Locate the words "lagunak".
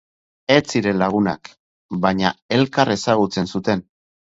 1.01-1.53